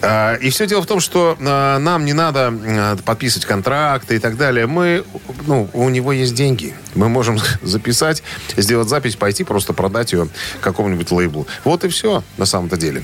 [0.00, 4.18] А, И все дело в том, что а, нам не надо а, подписывать контракты и
[4.18, 4.66] так далее.
[4.66, 5.04] Мы,
[5.46, 6.74] ну, у него есть деньги.
[6.94, 8.22] Мы можем записать,
[8.62, 10.28] сделать запись, пойти просто продать ее
[10.60, 11.46] какому-нибудь лейблу.
[11.64, 13.02] Вот и все на самом-то деле.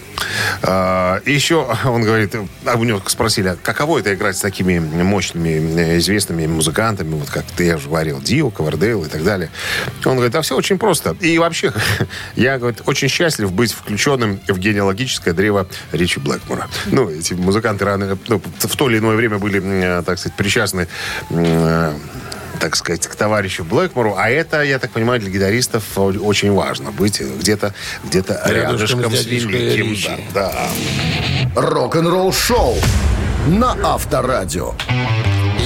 [0.63, 5.79] А, еще он говорит, а у него спросили, а каково это играть с такими мощными,
[5.79, 9.51] э, известными музыкантами, вот как ты, я уже говорил, Дио, Ковердейл и так далее.
[10.05, 11.17] Он говорит, а все очень просто.
[11.21, 11.73] И вообще,
[12.37, 16.69] я, говорит, очень счастлив быть включенным в генеалогическое древо Ричи Блэкмора.
[16.87, 20.89] Ну, эти музыканты рано, ну, в то или иное время были, м, так сказать, причастны
[21.31, 22.01] м,
[22.61, 24.15] так сказать, к товарищу Блэкмору.
[24.17, 26.91] А это, я так понимаю, для гитаристов очень важно.
[26.91, 30.21] Быть где-то где Рядышком с с великим.
[30.35, 30.69] Да,
[31.55, 31.61] да.
[31.61, 32.77] Рок-н-ролл-шоу
[33.49, 34.75] на Авторадио.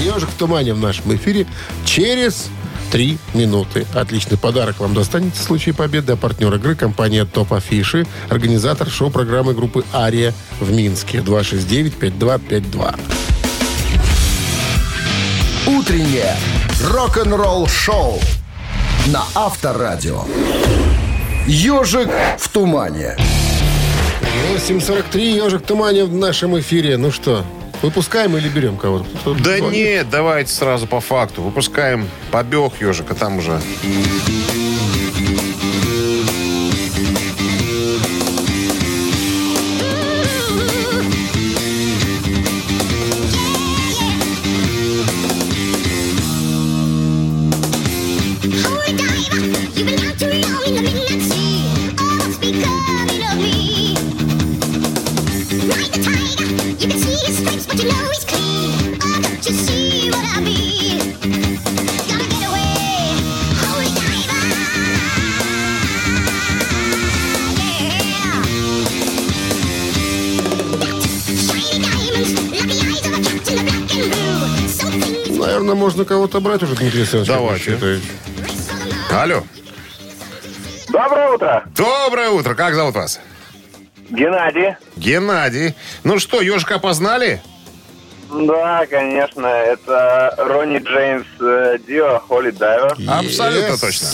[0.02, 1.46] Ежик в тумане в нашем эфире
[1.85, 2.46] через
[2.90, 3.87] три минуты.
[3.94, 6.12] Отличный подарок вам достанется в случае победы.
[6.12, 11.18] А партнер игры компания Топ Афиши, организатор шоу-программы группы Ария в Минске.
[11.18, 13.31] 269-5252.
[15.66, 16.35] Утреннее
[16.90, 18.18] рок-н-ролл-шоу
[19.07, 20.25] на Авторадио.
[21.46, 23.16] Ежик в тумане.
[24.57, 26.96] 8.43, ежик в тумане в нашем эфире.
[26.96, 27.44] Ну что,
[27.81, 29.35] выпускаем или берем кого-то?
[29.35, 31.42] Да нет, давайте сразу по факту.
[31.42, 33.61] Выпускаем побег ежика, там уже.
[75.38, 77.28] Наверное, можно кого-то брать уже, Дмитрий Александрович.
[77.28, 78.00] Давайте.
[79.10, 79.42] Алло.
[81.42, 82.55] Доброе утро, Доброе утро.
[82.55, 83.20] Как зовут вас?
[84.11, 84.76] Геннадий.
[84.96, 85.74] Геннадий.
[86.05, 87.42] Ну что, ежика опознали?
[88.31, 92.96] Да, конечно, это Ронни Джеймс э, Дио, Холли Дайвер.
[93.09, 94.09] Абсолютно точно.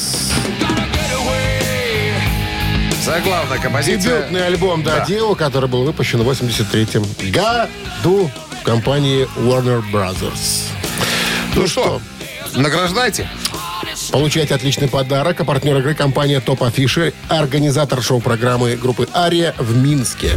[3.05, 4.19] Заглавная композиция.
[4.19, 4.99] Дебютный альбом Да.
[4.99, 10.71] «Да, Дио», который был выпущен в 83-м году в компании Warner Brothers.
[11.55, 12.01] Ну что,
[12.55, 13.29] награждайте.
[14.11, 15.41] Получайте отличный подарок.
[15.41, 20.33] А партнер игры компания Топ Афиши, организатор шоу-программы группы «Ария» в Минске.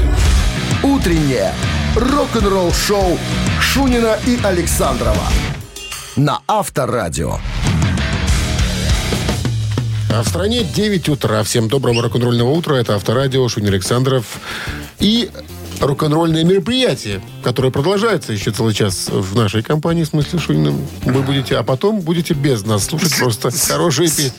[0.84, 1.54] Утреннее
[1.95, 3.17] рок-н-ролл-шоу
[3.60, 5.28] Шунина и Александрова
[6.15, 7.38] на Авторадио.
[10.13, 11.41] А в стране 9 утра.
[11.43, 12.76] Всем доброго рок-н-ролльного утра.
[12.76, 14.26] Это Авторадио, Шунин Александров.
[15.00, 15.30] И
[15.81, 20.87] рок-н-ролльное мероприятие, которое продолжается еще целый час в нашей компании, в смысле Шуниным.
[21.03, 24.31] Вы будете, а потом будете без нас слушать просто хорошие песни.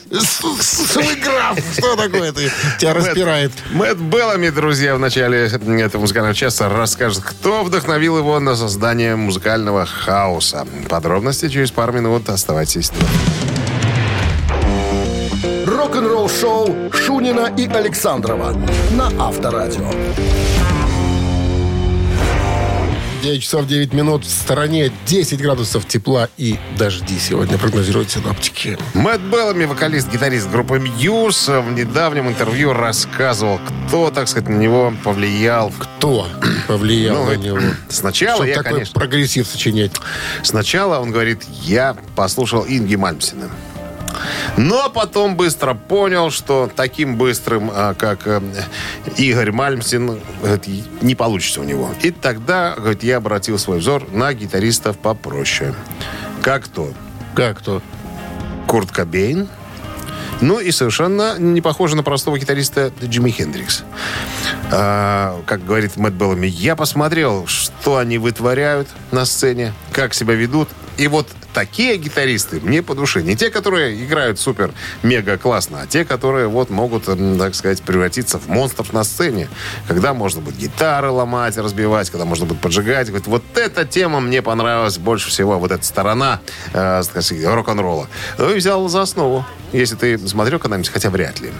[0.61, 1.59] Свыграв!
[1.77, 2.51] Что такое ты?
[2.79, 3.51] Тебя распирает.
[3.71, 9.85] Мэтт Беллами, друзья, в начале этого музыкального часа расскажет, кто вдохновил его на создание музыкального
[9.85, 10.65] хаоса.
[10.89, 12.29] Подробности через пару минут.
[12.29, 12.99] Оставайтесь тут.
[15.67, 18.55] Рок-н-ролл-шоу Шунина и Александрова
[18.91, 19.91] на Авторадио.
[23.23, 24.25] 9 часов 9 минут.
[24.25, 28.77] В стороне 10 градусов тепла и дожди сегодня прогнозируют синоптики.
[28.93, 34.93] Мэтт Беллами, вокалист, гитарист группы Muse, в недавнем интервью рассказывал, кто, так сказать, на него
[35.05, 35.71] повлиял.
[35.79, 36.27] Кто
[36.67, 37.59] повлиял Ну, на э, него?
[37.87, 38.93] Сначала Чтоб я, такой конечно...
[38.93, 39.93] прогрессив сочинять.
[40.43, 43.49] Сначала он говорит, я послушал Ингви Мальмстина.
[44.57, 48.41] Но потом быстро понял, что таким быстрым, а, как э,
[49.17, 50.19] Игорь Мальмсин,
[51.01, 51.89] не получится у него.
[52.01, 55.73] И тогда, говорит, я обратил свой взор на гитаристов попроще.
[56.41, 56.91] Как то?
[57.35, 57.81] Как то?
[58.67, 59.47] Курт Кобейн.
[60.41, 63.83] Ну и совершенно не похоже на простого гитариста Джимми Хендрикс.
[64.71, 70.69] А, как говорит Мэтт Беллами, я посмотрел, что они вытворяют на сцене, как себя ведут.
[70.97, 73.21] И вот такие гитаристы мне по душе.
[73.21, 78.47] Не те, которые играют супер-мега классно, а те, которые вот могут, так сказать, превратиться в
[78.47, 79.47] монстров на сцене.
[79.87, 83.07] Когда можно будет гитары ломать, разбивать, когда можно будет поджигать.
[83.07, 85.59] Говорит, вот эта тема мне понравилась больше всего.
[85.59, 86.41] Вот эта сторона
[86.73, 87.01] э,
[87.45, 88.07] рок-н-ролла.
[88.37, 89.45] Ну и взял за основу.
[89.71, 91.51] Если ты смотрел когда-нибудь, хотя вряд ли,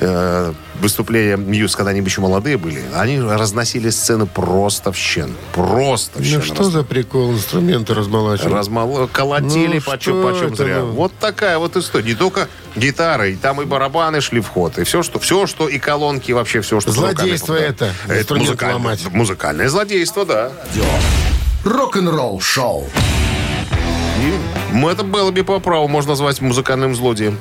[0.00, 5.34] э, выступления Мьюз, когда они еще молодые были, они разносили сцены просто в щен.
[5.54, 6.38] Просто в щен.
[6.38, 8.52] Ну что за прикол инструменты размолачивать?
[8.52, 9.08] Размол...
[9.08, 10.78] Колотили Ну, почем, почем это, зря.
[10.80, 10.92] ну?
[10.92, 12.04] Вот такая вот история.
[12.06, 15.68] Не только гитары, и там и барабаны шли в ход, и все, что, все, что
[15.68, 16.92] и колонки, вообще все, что...
[16.92, 19.06] Злодейство это, Это музыкальное, ломать.
[19.10, 20.52] музыкальное злодейство, да.
[21.64, 22.86] Рок-н-ролл-шоу.
[24.20, 27.38] И это было бы по праву, можно назвать музыкальным злодеем.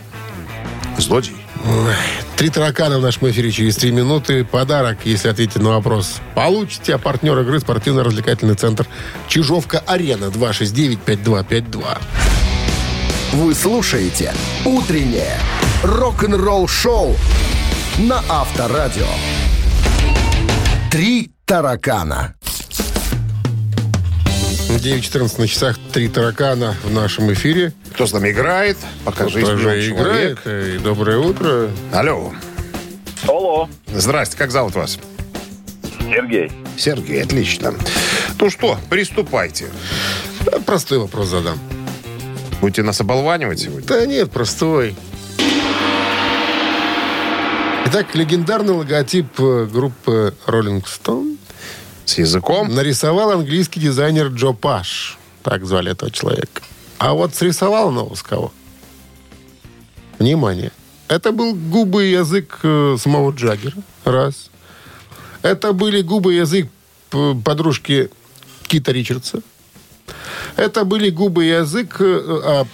[0.98, 1.36] Злодей.
[1.66, 1.94] Ой,
[2.38, 4.44] Три таракана в нашем эфире через три минуты.
[4.44, 6.18] Подарок, если ответите на вопрос.
[6.36, 8.86] Получите, а партнер игры спортивно-развлекательный центр
[9.30, 11.98] Чижовка-Арена 269-5252.
[13.34, 14.34] Вы слушаете
[14.66, 15.40] «Утреннее
[15.82, 17.16] рок-н-ролл-шоу»
[18.00, 19.08] на Авторадио.
[20.92, 22.35] «Три таракана».
[24.86, 27.74] 9.14 на часах три таракана в нашем эфире.
[27.96, 28.78] Кто с нами играет?
[29.04, 30.38] Покажи Тоже играет.
[30.46, 31.72] И доброе утро.
[31.92, 32.32] Алло.
[33.28, 35.00] Алло, Здрасте, как зовут вас?
[36.00, 36.52] Сергей.
[36.78, 37.74] Сергей, отлично.
[38.40, 39.70] Ну что, приступайте.
[40.46, 41.58] Да, Простой вопрос задам.
[42.62, 43.88] Будете нас оболванивать сегодня?
[43.88, 44.96] Да нет, простой.
[47.88, 51.38] Итак, легендарный логотип э, группы Rolling Stone
[52.06, 52.74] С языком?
[52.74, 55.18] нарисовал английский дизайнер Джо Паш.
[55.44, 56.62] Так звали этого человека.
[56.98, 58.52] А вот срисовал он его с кого?
[60.20, 60.72] Внимание.
[61.08, 63.76] Это был губы и язык э, самого Джаггера.
[64.06, 64.50] Раз.
[65.42, 66.70] Это были губы и язык
[67.10, 68.10] п- подружки
[68.68, 69.42] Кита Ричардса.
[70.56, 71.98] Это были губы и язык...
[72.00, 72.66] э, а,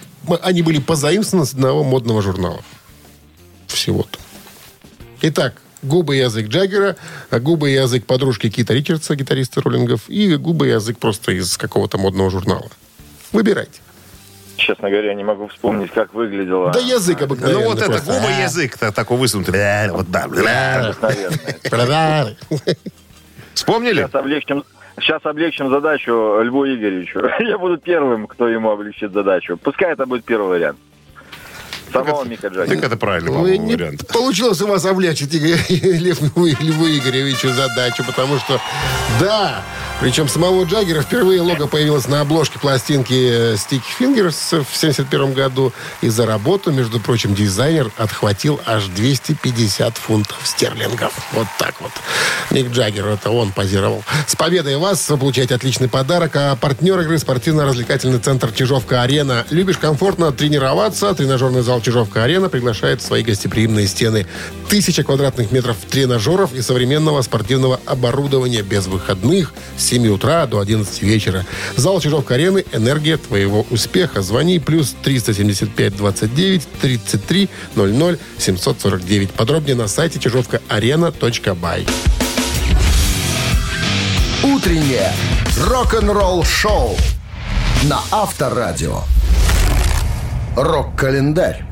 [0.44, 2.62] они были позаимствованы с одного модного журнала.
[3.68, 4.20] Всего-то.
[5.22, 6.96] Итак, губы и язык Джаггера,
[7.30, 11.58] а губы и язык подружки Кита Ричардса, гитариста роллингов, и губы и язык просто из
[11.58, 12.70] какого-то модного журнала.
[13.32, 13.82] Выбирайте.
[14.58, 16.72] Честно говоря, не могу вспомнить, как выглядело.
[16.72, 17.64] Да язык обыкновенный.
[17.64, 18.12] Ну вот это просто.
[18.12, 19.54] губы язык -то такой высунутый.
[19.54, 20.28] Бля, Вот да.
[23.54, 24.02] Вспомнили?
[24.02, 24.64] Сейчас облегчим,
[25.00, 27.22] сейчас облегчим задачу Льву Игоревичу.
[27.40, 29.58] Я буду первым, кто ему облегчит задачу.
[29.58, 30.78] Пускай это будет первый вариант.
[31.92, 32.86] Самого Мика Так Джаггера.
[32.86, 34.08] это правильный, Вы по-моему, не вариант.
[34.08, 38.60] получилось у вас облегчить Игорь- Лев- Льву Игоревичу задачу, потому что,
[39.20, 39.64] да,
[40.00, 45.74] Причем самого Джаггера впервые лого появилось на обложке пластинки э, Sticky Fingers в 71 году.
[46.02, 51.14] И за работу, между прочим, дизайнер отхватил аж 250 фунтов стерлингов.
[51.34, 51.92] Вот так вот.
[52.50, 54.04] Ник Джаггер, это он позировал.
[54.26, 55.08] С победой вас!
[55.10, 56.32] Вы получаете отличный подарок.
[56.36, 59.46] А партнер игры спортивно-развлекательный центр Чижовка-Арена.
[59.52, 61.14] Любишь комфортно тренироваться?
[61.14, 64.26] Тренажерный зал Чижовка-Арена приглашает в свои гостеприимные стены.
[64.70, 71.02] Тысяча квадратных метров тренажеров и современного спортивного оборудования без выходных с 7 утра до 11
[71.02, 71.46] вечера.
[71.76, 74.22] Зал Чижовка-Арены– энергия твоего успеха.
[74.22, 79.32] Звони плюс 375 29 33 00 749.
[79.32, 81.86] Подробнее на сайте чижовкаарена.бай.
[84.44, 85.14] Утреннее
[85.58, 86.98] рок-н-ролл-шоу
[87.84, 89.04] на Авторадио.
[90.56, 91.64] Рок-календарь.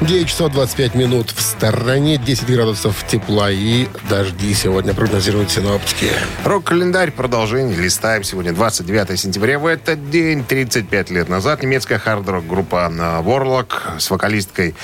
[0.00, 6.10] 9 часов 25 минут в стороне, 10 градусов тепла и дожди сегодня прогнозируют синоптики.
[6.44, 8.24] Рок-календарь, продолжение, листаем.
[8.24, 9.58] Сегодня 29 сентября.
[9.58, 12.90] В этот день, 35 лет назад, немецкая хард-рок группа
[13.22, 14.74] Warlock с вокалисткой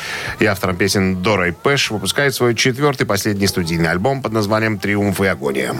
[0.41, 5.27] и автором песен Дорой Пэш выпускает свой четвертый последний студийный альбом под названием «Триумф и
[5.27, 5.75] агония».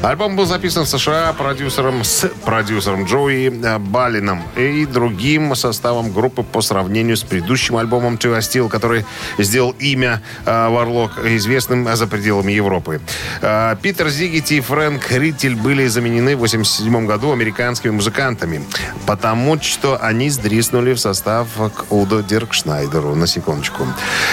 [0.00, 6.44] Альбом был записан в США продюсером с продюсером Джои э, Балином и другим составом группы
[6.44, 9.04] по сравнению с предыдущим альбомом To Steel, который
[9.38, 13.00] сделал имя э, Варлок известным за пределами Европы.
[13.42, 18.62] Э, Питер Зигити и Фрэнк Риттель были заменены в 1987 году американскими музыкантами,
[19.04, 23.84] потому что они сдриснули в состав к Удо Диркшнайдеру, на секундочку.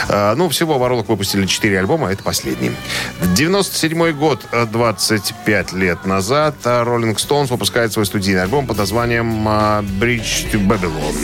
[0.10, 2.71] Ну, всего Варлок выпустили 4 альбома, а это последний.
[3.21, 9.47] 97 год, 25 пять лет назад а Rolling Stones выпускает свой студийный альбом под названием
[9.47, 11.15] а, «Bridge to Babylon».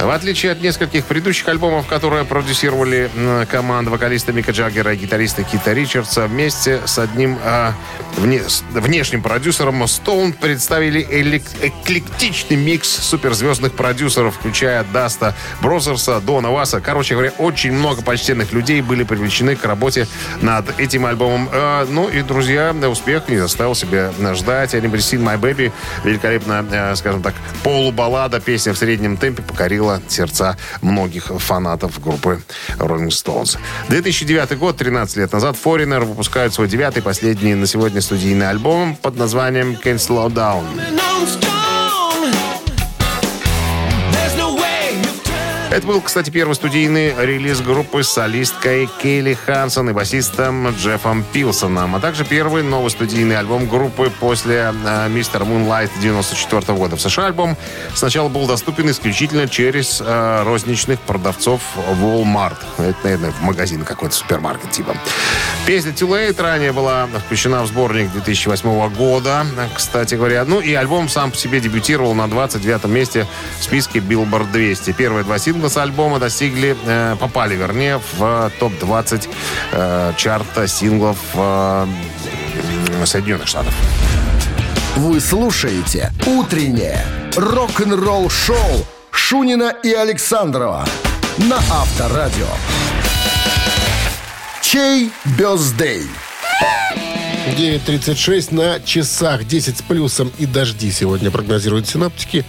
[0.00, 3.10] В отличие от нескольких предыдущих альбомов, которые продюсировали
[3.50, 7.72] команда вокалиста Мика Джаггера и гитариста Кита Ричардса, вместе с одним а,
[8.16, 16.80] вне- внешним продюсером Стоунз представили элек- эклектичный микс суперзвездных продюсеров, включая Dust Brothers'а, Дона Васа.
[16.80, 20.06] Короче говоря, очень много почтенных людей были привлечены к работе
[20.40, 21.48] над этим альбомом.
[21.52, 24.74] Э, ну и, друзья, успех не заставил себя ждать.
[24.74, 25.72] Anybody Seen My Baby
[26.04, 27.34] великолепно, э, скажем так,
[27.64, 32.42] полубаллада, песня в среднем темпе покорила сердца многих фанатов группы
[32.78, 33.58] Rolling Stones.
[33.88, 39.16] 2009 год, 13 лет назад, Foreigner выпускают свой девятый, последний на сегодня студийный альбом под
[39.16, 41.47] названием Can't Slow Down.
[45.70, 51.94] Это был, кстати, первый студийный релиз группы с солисткой Кейли Хансон и басистом Джеффом Пилсоном,
[51.94, 56.96] а также первый новый студийный альбом группы после э, «Мистер Мунлайт» 94 года.
[56.96, 57.54] В США альбом
[57.94, 62.56] сначала был доступен исключительно через э, розничных продавцов Walmart.
[62.78, 64.96] Это, наверное, в магазин какой-то, супермаркет типа.
[65.66, 70.46] Песня «Too Late» ранее была включена в сборник 2008 года, кстати говоря.
[70.46, 73.26] Ну и альбом сам по себе дебютировал на 29 месте
[73.60, 74.92] в списке Billboard 200.
[74.92, 79.28] Первые два сингла с альбома достигли, э, попали, вернее, в топ-20
[79.72, 81.86] э, чарта синглов э,
[83.04, 83.74] Соединенных Штатов.
[84.96, 87.04] Вы слушаете «Утреннее
[87.36, 90.84] рок-н-ролл-шоу» Шунина и Александрова
[91.38, 92.46] на Авторадио.
[94.60, 96.08] Чей бездей?
[97.54, 99.46] 9.36 на часах.
[99.46, 102.44] 10 с плюсом и дожди сегодня прогнозируют синоптики.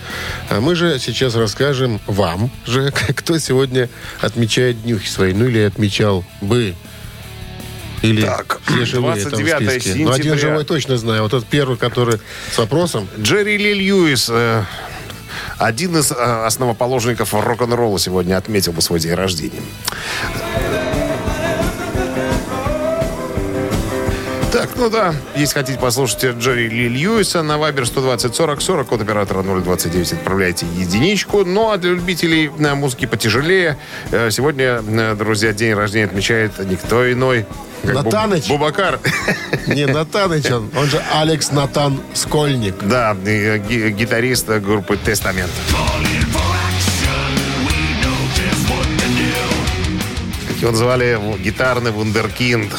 [0.49, 3.89] А мы же сейчас расскажем вам же, кто сегодня
[4.21, 5.33] отмечает днюхи свои.
[5.33, 6.75] Ну или отмечал бы.
[8.01, 9.99] Или Так, все живые там в 29 списке.
[10.03, 10.37] Ну, один сентября.
[10.37, 11.23] живой точно знаю.
[11.23, 12.19] Вот этот первый, который
[12.51, 13.07] с вопросом.
[13.19, 14.63] Джерри Ли Льюис, э,
[15.57, 19.61] один из э, основоположников рок-н-ролла сегодня отметил бы свой день рождения.
[24.79, 29.43] Ну да, если хотите послушать Джерри Ли Льюиса на Вайбер 120 40 40, код оператора
[29.43, 31.43] 029, отправляйте единичку.
[31.43, 33.77] Ну а для любителей э, музыки потяжелее,
[34.11, 37.45] э, сегодня, э, друзья, день рождения отмечает никто иной.
[37.83, 38.47] как Натаныч.
[38.47, 38.99] Бубакар.
[39.67, 42.75] Не Натаныч он, он же Алекс Натан Скольник.
[42.81, 45.51] Да, гитарист группы «Тестамент».
[50.61, 52.73] Его называли, гитарный вундеркинд.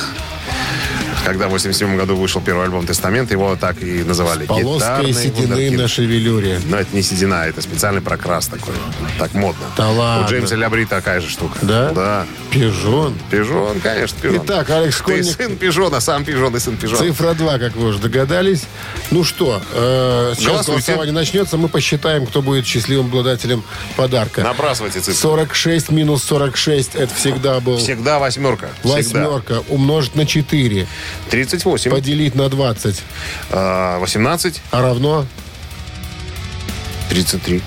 [1.25, 4.47] Когда в 87 году вышел первый альбом «Тестамент», его так и называли.
[4.47, 5.83] Полоской «Гитарный седины вундеркинд».
[5.83, 6.61] на шевелюре.
[6.67, 8.75] Но это не седина, это специальный прокрас такой.
[9.19, 9.65] Так модно.
[9.77, 10.27] Да ладно.
[10.27, 11.59] У Джеймса Лябри такая же штука.
[11.63, 11.91] Да?
[11.93, 12.27] Да.
[12.51, 13.17] Пижон.
[13.31, 14.45] Пижон, конечно, пижон.
[14.45, 15.37] Итак, Алекс Ты Школьник.
[15.37, 16.99] сын пижона, сам пижон и сын пижона.
[16.99, 18.65] Цифра 2, как вы уже догадались.
[19.13, 20.71] Ну что, э, сейчас Голосуйте.
[20.73, 21.57] голосование начнется.
[21.57, 23.63] Мы посчитаем, кто будет счастливым обладателем
[23.97, 24.43] подарка.
[24.43, 25.15] Набрасывайте цифры.
[25.15, 28.71] 46 минус 46 это всегда был Всегда восьмерка.
[28.83, 28.97] Всегда.
[28.97, 29.63] восьмерка.
[29.69, 30.87] Умножить на 4.
[31.31, 31.91] 38.
[31.91, 33.03] Поделить на 20.
[33.51, 34.61] а, 18.
[34.73, 35.25] А равно?
[37.11, 37.63] 33.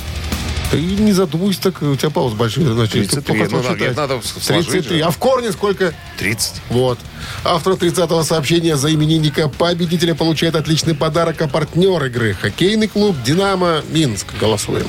[0.74, 2.64] Ты не задумывайся так, у тебя пауз большой.
[2.66, 3.22] Значит, 33.
[3.22, 3.96] плохо Ну, надо- посчитать.
[3.98, 4.98] надо сложить 33.
[4.98, 5.04] же.
[5.04, 5.94] А в корне сколько?
[6.18, 6.62] 30.
[6.70, 6.98] Вот.
[7.44, 13.82] Автор 30-го сообщения за именинника победителя получает отличный подарок, а партнер игры хоккейный клуб «Динамо»
[13.92, 14.28] Минск.
[14.40, 14.88] Голосуем.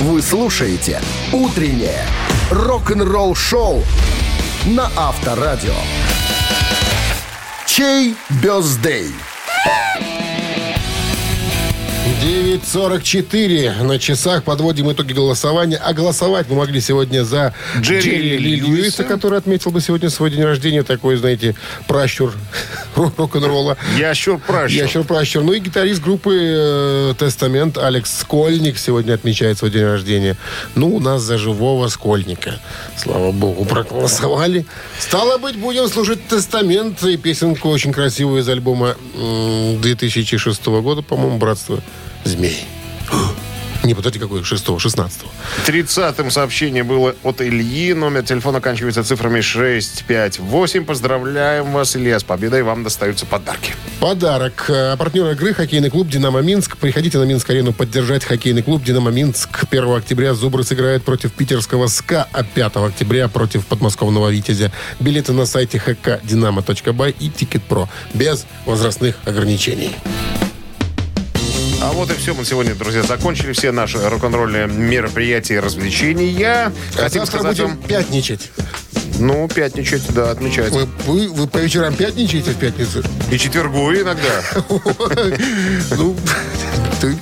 [0.00, 1.02] Вы слушаете
[1.32, 2.04] «Утреннее
[2.50, 3.84] рок-н-ролл-шоу»
[4.66, 5.74] на Авторадио.
[7.66, 9.12] Чей бездей?
[12.22, 14.42] 9.44 на часах.
[14.44, 15.76] Подводим итоги голосования.
[15.76, 18.66] А голосовать мы могли сегодня за Джерри Джерри Ли Льюиса.
[18.72, 20.82] Льюиса, который отметил бы сегодня свой день рождения.
[20.82, 21.54] Такой, знаете,
[21.86, 22.32] пращур
[22.96, 23.76] рок-н-ролла.
[23.98, 24.78] Ящур пращур.
[24.78, 25.42] Ящер пращур.
[25.42, 30.36] Ну и гитарист группы э, Тестамент Алекс Скольник сегодня отмечает свой день рождения.
[30.74, 32.58] Ну, у нас за живого Скольника.
[32.96, 34.64] Слава богу, проголосовали.
[34.98, 41.36] Стало быть, будем служить Тестамент и песенку очень красивую из альбома м, 2006 года, по-моему,
[41.38, 41.82] «Братство
[42.26, 42.66] змей».
[43.86, 44.40] Не, подожди, какой?
[44.40, 45.30] 6-го, 16-го.
[45.66, 47.94] 30-м сообщение было от Ильи.
[47.94, 50.84] Номер телефона оканчивается цифрами 658.
[50.84, 52.64] Поздравляем вас, Илья, с победой.
[52.64, 53.74] Вам достаются подарки.
[54.00, 54.66] Подарок.
[54.68, 56.76] А партнер игры хоккейный клуб «Динамо Минск».
[56.78, 59.66] Приходите на Минск-арену поддержать хоккейный клуб «Динамо Минск».
[59.70, 64.72] 1 октября «Зубры» сыграют против питерского «СКА», а 5 октября против подмосковного «Витязя».
[64.98, 67.88] Билеты на сайте hkdinamo.by и «Тикет.Про».
[68.14, 69.92] Без возрастных ограничений.
[71.96, 72.34] Вот и все.
[72.34, 76.70] Мы сегодня, друзья, закончили все наши рок-н-ролльные мероприятия и развлечения.
[76.94, 77.82] А Хотим завтра сказать будем вам...
[77.88, 78.50] пятничать.
[79.18, 80.78] Ну, пятничать, да, отмечается.
[80.78, 83.02] Вы, вы, вы по вечерам пятничаете в пятницу?
[83.30, 84.42] И четвергу иногда.
[85.96, 86.14] Ну,
[87.00, 87.14] ты,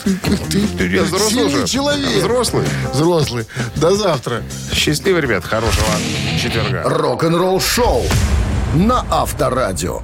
[0.50, 1.66] ты, ты, Я взрослый уже.
[1.68, 2.08] человек.
[2.18, 2.64] Взрослый.
[2.92, 3.46] Взрослый.
[3.76, 4.42] До завтра.
[4.72, 5.44] Счастливо, ребят.
[5.44, 5.86] Хорошего
[6.42, 6.82] четверга.
[6.84, 8.02] Рок-н-ролл-шоу
[8.74, 10.02] на Авторадио.